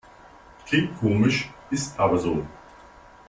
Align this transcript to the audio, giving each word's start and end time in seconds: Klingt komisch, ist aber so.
Klingt 0.65 0.97
komisch, 0.99 1.47
ist 1.69 1.99
aber 1.99 2.17
so. 2.17 2.43